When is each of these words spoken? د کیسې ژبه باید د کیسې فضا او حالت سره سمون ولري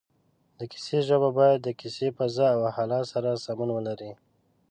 د 0.59 0.61
کیسې 0.71 0.97
ژبه 1.07 1.29
باید 1.39 1.59
د 1.63 1.69
کیسې 1.79 2.07
فضا 2.17 2.47
او 2.55 2.61
حالت 2.75 3.03
سره 3.13 3.41
سمون 3.45 3.69
ولري 3.73 4.11